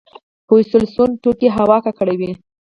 فوسیل 0.47 0.83
سون 0.93 1.09
توکي 1.21 1.47
هوا 1.57 1.77
ککړوي 1.85 2.31